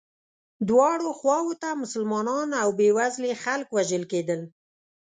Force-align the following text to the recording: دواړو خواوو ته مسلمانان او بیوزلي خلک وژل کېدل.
دواړو 0.69 1.07
خواوو 1.19 1.53
ته 1.61 1.69
مسلمانان 1.83 2.49
او 2.61 2.69
بیوزلي 2.79 3.33
خلک 3.43 3.67
وژل 3.71 4.03
کېدل. 4.11 4.41